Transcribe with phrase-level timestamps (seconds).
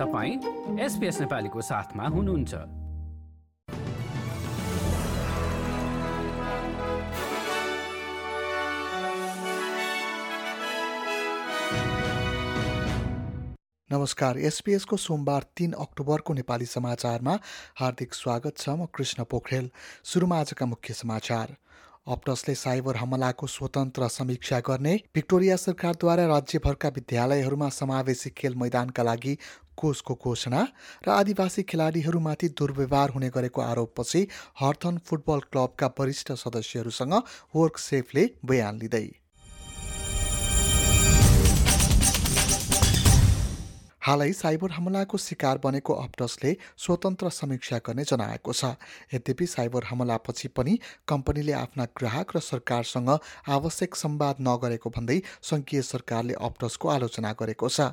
[0.00, 2.54] तपाईँ एसपिएस नेपालीको साथमा हुनुहुन्छ।
[13.90, 17.38] नमस्कार एसपिएसको सोमबार तीन अक्टोबरको नेपाली समाचारमा
[17.76, 19.70] हार्दिक स्वागत छ म कृष्ण पोखरेल।
[20.04, 21.56] सुरुमा आजका मुख्य समाचार।
[22.06, 29.36] अप्टसले साइबर हमलाको स्वतन्त्र समीक्षा गर्ने भिक्टोरिया सरकारद्वारा राज्यभरका विद्यालयहरूमा समावेशी खेल मैदानका लागि
[29.76, 30.66] कोषको घोषणा
[31.06, 34.26] र आदिवासी खेलाडीहरूमाथि दुर्व्यवहार हुने गरेको आरोपपछि
[34.60, 37.14] हर्थन फुटबल क्लबका वरिष्ठ सदस्यहरूसँग
[37.56, 39.06] वर्कसेफले बयान लिँदै।
[44.10, 46.50] हालै साइबर हमलाको शिकार बनेको अप्टसले
[46.84, 48.70] स्वतन्त्र समीक्षा गर्ने जनाएको छ।
[49.14, 50.72] यद्यपि साइबर हमलापछि पनि
[51.08, 53.10] कम्पनीले आफ्ना ग्राहक र सरकारसँग
[53.56, 55.18] आवश्यक संवाद नगरेको भन्दै
[55.50, 57.86] सङ्घीय सरकारले अप्टसको आलोचना गरेको छ।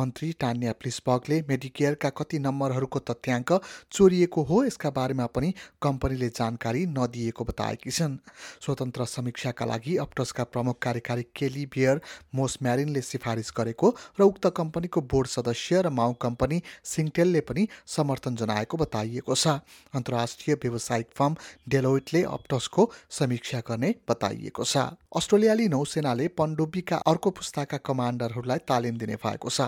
[0.00, 3.60] मन्त्री टान्या प्लिसबगले मेडिकेयरका कति नम्बरहरूको तथ्याङ्क
[3.92, 8.18] चोरिएको हो यसका बारेमा पनि कम्पनीले जानकारी नदिएको बताएकी छन्।
[8.66, 12.02] स्वतन्त्र समीक्षाका लागि अप्टसका प्रमुख कार्यकारी केली बियर
[12.34, 17.68] मोस म्यारिनले सिफारिस गरेको र उक्त कम्पनीको बोर्ड सदस्य सदस्य र माउ कम्पनी सिङटेलले पनि
[17.86, 19.60] समर्थन जनाएको बताइएको छ।
[19.92, 21.36] अन्तर्राष्ट्रिय व्यावसायिक फर्म
[21.68, 24.76] डेलोइटले अप्टसको समीक्षा गर्ने बताइएको छ।
[25.10, 29.60] अस्ट्रेलियाली नौसेनाले पनडुब्बीका अर्को पुस्ताका कमान्डरहरूलाई तालिम दिने भएको छ।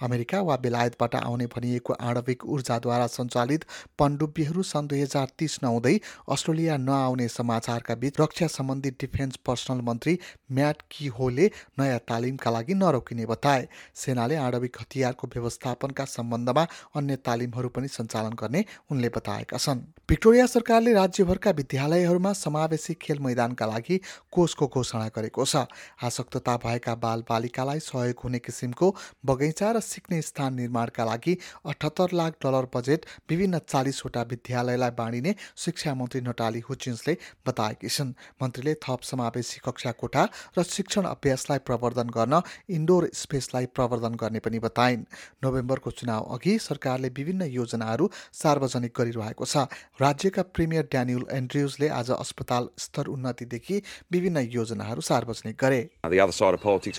[0.00, 3.64] अमेरिका वा बेलायतबाट आउने भनिएको आणविक ऊर्जाद्वारा सञ्चालित
[3.98, 5.94] पनडुब्बीहरू सन् दुई हजार तिस नहुँदै
[6.30, 10.18] अस्ट्रेलिया नआउने समाचारका बीच रक्षा सम्बन्धी डिफेन्स पर्सनल मन्त्री
[10.52, 17.68] म्याट की होले नयाँ तालिमका लागि नरोकिने बताए। सेनाले आणविक हतियारको व्यवस्थापनका सम्बन्धमा अन्य तालिमहरू
[17.68, 24.00] पनि सञ्चालन गर्ने उनले बताएका छन्। भिक्टोरिया सरकारले राज्यभरका विद्यालयहरूमा समावेशी खेल मैदानका लागि
[24.32, 25.66] कोषको घोषणा गरेको छ।
[26.02, 28.94] आसक्तता भएका बाल बालिकालाई सहयोग हुने किसिमको
[29.26, 31.34] बगैँचा र सिक्ने स्थान निर्माणका लागि
[31.64, 35.34] अठहत्तर लाख डलर बजेट विभिन्न चालिसवटा विद्यालयलाई बाँडिने
[35.64, 37.14] शिक्षा मन्त्री नटाली हुचिन्सले
[37.46, 38.12] बताएकी छन्
[38.42, 40.24] मन्त्रीले थप समावेशी कक्षा कोठा
[40.58, 42.40] र शिक्षण अभ्यासलाई प्रवर्धन गर्न
[42.70, 45.04] इन्डोर स्पेसलाई प्रवर्धन गर्ने पनि बताइन्
[45.44, 49.66] नोभेम्बरको चुनाव अघि सरकारले विभिन्न योजनाहरू सार्वजनिक गरिरहेको छ
[50.00, 53.82] राज्यका प्रिमियर ड्यानियल एन्ड्रियुजले आज अस्पताल स्तर उन्नतिदेखि
[54.12, 55.82] विभिन्न योजनाहरू सार्वजनिक गरे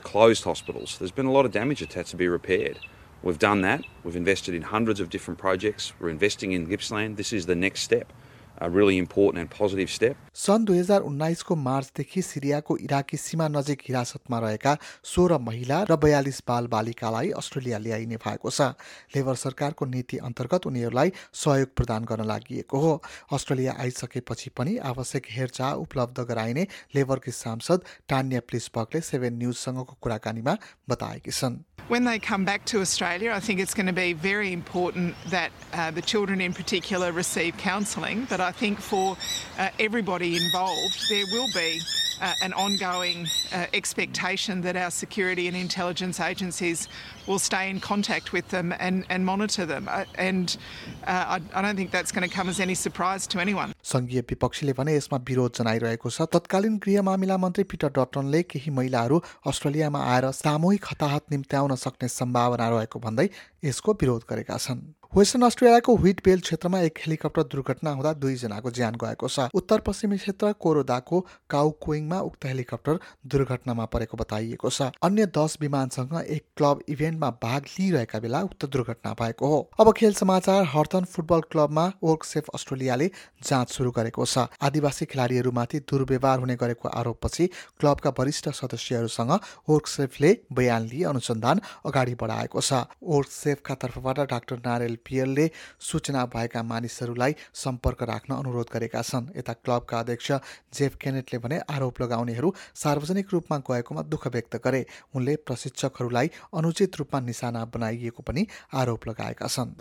[0.07, 0.97] closed hospitals.
[0.97, 2.76] There's been a lot of damage had to be repaired.
[3.23, 3.83] We've done that.
[4.03, 5.93] We've invested in hundreds of different projects.
[5.99, 7.17] We're investing in Gippsland.
[7.17, 8.13] This is the next step.
[8.59, 10.15] A really important and positive step.
[10.33, 14.77] सन् दुई हजार उन्नाइसको मार्चदेखि सिरियाको Iraqi सीमा नजिक हिरासतमा रहेका
[15.13, 18.69] सोह्र महिला र बयालिस बाल बालिकालाई अस्ट्रेलिया ल्याइने भएको छ
[19.15, 21.11] लेबर सरकारको नीति अन्तर्गत उनीहरूलाई
[21.43, 22.93] सहयोग प्रदान गर्न लागि हो
[23.33, 30.57] अस्ट्रेलिया आइसकेपछि पनि आवश्यक हेरचाह उपलब्ध गराइने लेबरकी सांसद टान्या प्लिसबर्गले सेभेन न्युजसँगको कुराकानीमा
[30.89, 31.57] बताएकी छन्
[31.89, 35.51] When they come back to Australia, I think it's going to be very important that
[35.73, 38.25] uh, the children in particular receive counselling.
[38.29, 39.17] But I think for
[39.57, 41.79] uh, everybody involved, there will be
[42.21, 46.87] uh, an ongoing uh, expectation that our security and intelligence agencies
[47.27, 49.87] will stay in contact with them and, and monitor them.
[49.89, 50.57] Uh, and
[51.05, 53.73] uh, I, I, don't think that's going to come as any surprise to anyone.
[53.83, 59.21] सङ्घीय विपक्षीले भने यसमा विरोध जनाइरहेको छ तत्कालीन गृह मामिला मन्त्री Peter डटनले केही महिलाहरू
[59.51, 63.29] अस्ट्रेलियामा आएर सामूहिक हताहत निम्त्याउन सक्ने सम्भावना रहेको भन्दै
[63.69, 64.81] यसको विरोध गरेका छन्
[65.13, 70.17] वेस्टर्न अस्ट्रेलियाको व्हिट बेल क्षेत्रमा एक हेलिकप्टर दुर्घटना हुँदा दुईजनाको ज्यान गएको छ। उत्तर पश्चिमी
[70.17, 71.19] क्षेत्र कोरोदाको
[71.49, 78.19] काउकोइङमा उक्त हेलिकप्टर दुर्घटनामा परेको बताइएको छ। अन्य दस विमानसँग एक क्लब इभेन्टमा भाग लिइरहेका
[78.19, 83.09] बेला उक्त दुर्घटना भएको हो। अब खेल समाचार हर्थन फुटबल क्लबमा वर्कसेफ अस्ट्रेलियाले
[83.41, 87.47] जाँच सुरु गरेको छ। आदिवासी खेलाडीहरूमाथि दुर्व्यवहार हुने गरेको आरोपपछि
[87.79, 89.33] क्लबका वरिष्ठ सदस्यहरूसँग
[89.69, 95.49] वर्कसेफले बयान लिए अनुसन्धान अगाडि बढाएको छ। वर्कसेफका तर्फबाट डाक्टर नारेल एलपिएलले
[95.79, 100.31] सूचना भएका मानिसहरूलाई सम्पर्क राख्न अनुरोध गरेका छन्। यता क्लबका अध्यक्ष
[100.73, 106.27] जेफ केनेटले भने आरोप लगाउनेहरू सार्वजनिक रूपमा गएकोमा दुःख व्यक्त गरे। उनले प्रशिक्षकहरूलाई
[106.57, 109.75] अनुचित रूपमा निशाना बनाइएको पनि आरोप लगाएका छन्।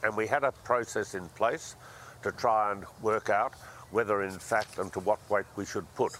[0.00, 1.74] And we had a process in place
[2.22, 3.56] to try and work out
[3.90, 6.12] whether in fact and to what weight we should put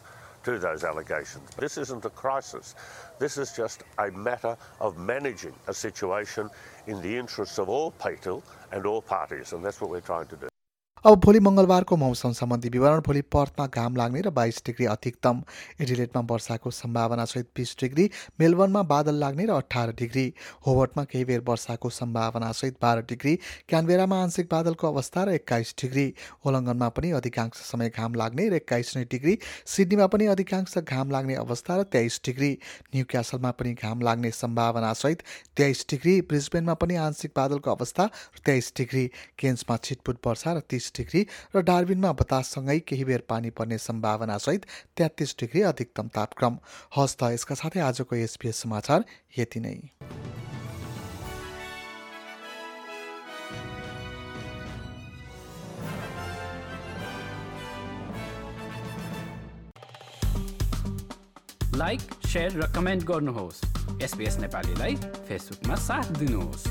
[0.53, 1.51] to those allegations.
[1.57, 2.75] This isn't a crisis.
[3.19, 6.49] This is just a matter of managing a situation
[6.87, 8.43] in the interests of all people
[8.73, 10.49] and all parties, and that's what we're trying to do.
[11.07, 15.43] अब भोलि मङ्गलबारको मौसम सम्बन्धी विवरण भोलि पर्थमा घाम लाग्ने र बाइस डिग्री अधिकतम।
[15.81, 18.09] एडिलेटमा वर्षाको सम्भावना सहित बिस डिग्री
[18.41, 20.33] मेलबर्नमा बादल लाग्ने र अठार डिग्री।
[20.67, 23.35] होवर्टमा केही बेर वर्षाको सम्भावना सहित बाह्र डिग्री।
[23.69, 26.07] क्यानबेरामा आंशिक बादलको अवस्था र एक्काइस डिग्री।
[26.47, 31.35] ओलङ्गनमा पनि अधिकांश समय घाम लाग्ने र एक्काइस नै डिग्री। सिडनीमा पनि अधिकांश घाम लाग्ने
[31.37, 32.51] अवस्था र तेइस डिग्री।
[32.95, 35.23] न्यू क्यासलमा पनि घाम लाग्ने सम्भावना सहित
[35.57, 39.07] तेइस डिग्री। ब्रिजबेनमा पनि आंशिक बादलको अवस्था र तेइस डिग्री।
[39.39, 41.27] केन्समा छिटपुट वर्षा र तिस डिग्री
[41.57, 46.59] र डार्बिनमा बताससँगै केही बेर पानी पर्ने सम्भावनासहित तेत्तिस डिग्री अधिकतम तापक्रम।
[46.97, 49.05] हस् त यसका साथै आजको एसपिएस समाचार
[49.39, 49.77] यति नै।
[61.79, 63.61] लाइक सेयर र कमेन्ट गर्नुहोस्।
[64.03, 64.95] एसपिएस नेपालीलाई
[65.29, 66.67] फेसबुकमा साथ दिनुहोस्।